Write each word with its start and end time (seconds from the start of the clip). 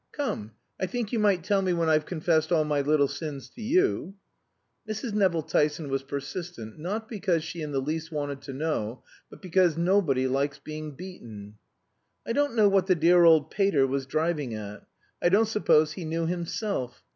"Come, 0.13 0.53
I 0.81 0.87
think 0.87 1.11
you 1.13 1.19
might 1.19 1.43
tell 1.43 1.61
me 1.61 1.73
when 1.73 1.87
I've 1.87 2.07
confessed 2.07 2.51
all 2.51 2.63
my 2.63 2.81
little 2.81 3.07
sins 3.07 3.51
to 3.51 3.61
you." 3.61 4.15
Mrs. 4.89 5.13
Nevill 5.13 5.43
Tyson 5.43 5.89
was 5.89 6.01
persistent, 6.01 6.79
not 6.79 7.07
because 7.07 7.43
she 7.43 7.61
in 7.61 7.71
the 7.71 7.79
least 7.83 8.11
wanted 8.11 8.41
to 8.41 8.53
know, 8.53 9.03
but 9.29 9.43
because 9.43 9.77
nobody 9.77 10.27
likes 10.27 10.57
being 10.57 10.93
beaten. 10.95 11.59
"I 12.25 12.33
don't 12.33 12.55
know 12.55 12.67
what 12.67 12.87
the 12.87 12.95
dear 12.95 13.25
old 13.25 13.51
pater 13.51 13.85
was 13.85 14.07
driving 14.07 14.55
at. 14.55 14.87
I 15.21 15.29
don't 15.29 15.45
suppose 15.45 15.91
he 15.91 16.03
knew 16.03 16.25
himself. 16.25 17.03